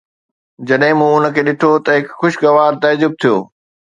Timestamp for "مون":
0.99-1.11